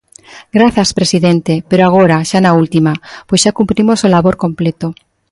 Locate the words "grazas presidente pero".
0.57-1.83